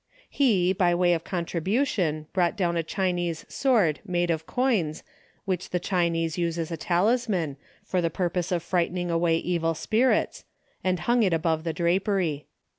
[0.31, 5.03] He, by way of contribution, brought down a Chinese sword made of coins
[5.45, 10.43] which the Chinese use as a talisman, for the purpose of frightening away evil spirits,
[10.83, 12.47] and hung it above the drapery.